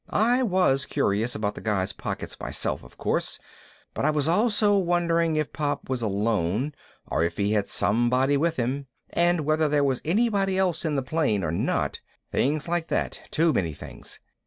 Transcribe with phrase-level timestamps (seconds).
[0.09, 3.37] I was curious about the guy's pockets myself, of course,
[3.93, 6.73] but I was also wondering if Pop was alone
[7.05, 11.03] or if he had somebody with him, and whether there was anybody else in the
[11.03, 11.99] plane or not
[12.31, 14.19] things like that, too many things.